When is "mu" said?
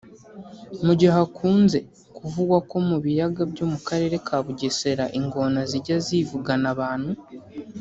0.85-0.93, 2.87-2.97, 3.71-3.77